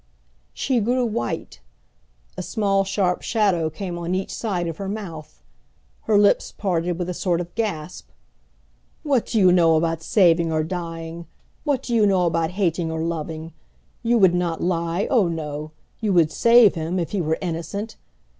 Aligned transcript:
She 0.51 0.79
grew 0.79 1.05
white. 1.05 1.59
A 2.35 2.41
small 2.41 2.83
sharp 2.83 3.21
shadow 3.21 3.69
came 3.69 3.99
on 3.99 4.15
each 4.15 4.33
side 4.33 4.67
of 4.67 4.77
her 4.77 4.89
mouth. 4.89 5.43
Her 6.05 6.17
lips 6.17 6.51
parted 6.51 6.97
with 6.97 7.07
a 7.07 7.13
sort 7.13 7.39
of 7.39 7.53
gasp. 7.53 8.09
"What 9.03 9.27
do 9.27 9.37
you 9.37 9.51
know 9.51 9.75
about 9.75 10.01
saving 10.01 10.51
or 10.51 10.63
dying; 10.63 11.27
what 11.65 11.83
do 11.83 11.93
you 11.93 12.07
know 12.07 12.25
about 12.25 12.49
hating 12.57 12.91
or 12.91 13.03
loving? 13.03 13.53
You 14.01 14.17
would 14.17 14.33
not 14.33 14.59
lie 14.59 15.05
oh, 15.11 15.27
no! 15.27 15.69
You 15.99 16.13
would 16.13 16.31
save 16.31 16.73
him 16.73 16.97
if 16.97 17.11
he 17.11 17.21
were 17.21 17.37
innocent! 17.39 17.95